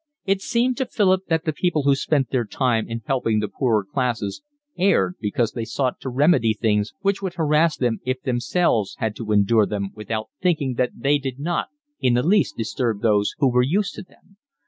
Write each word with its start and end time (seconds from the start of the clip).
It 0.25 0.41
seemed 0.41 0.77
to 0.77 0.87
Philip 0.87 1.27
that 1.27 1.45
the 1.45 1.53
people 1.53 1.83
who 1.83 1.93
spent 1.93 2.31
their 2.31 2.43
time 2.43 2.89
in 2.89 3.03
helping 3.05 3.37
the 3.39 3.47
poorer 3.47 3.85
classes 3.85 4.41
erred 4.75 5.13
because 5.21 5.51
they 5.51 5.63
sought 5.63 5.99
to 6.01 6.09
remedy 6.09 6.55
things 6.59 6.95
which 7.01 7.21
would 7.21 7.35
harass 7.35 7.77
them 7.77 7.99
if 8.03 8.19
themselves 8.23 8.95
had 8.97 9.15
to 9.17 9.31
endure 9.31 9.67
them 9.67 9.91
without 9.93 10.29
thinking 10.41 10.73
that 10.79 10.89
they 10.95 11.19
did 11.19 11.37
not 11.37 11.67
in 11.99 12.15
the 12.15 12.23
least 12.23 12.57
disturb 12.57 13.01
those 13.03 13.35
who 13.37 13.51
were 13.51 13.61
used 13.61 13.93
to 13.93 14.01
them. 14.01 14.37